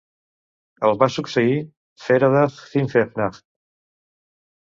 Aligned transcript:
El 0.87 0.95
va 1.01 1.09
succeir 1.15 1.59
Feradach 2.05 2.57
Finnfechtnach. 2.71 3.39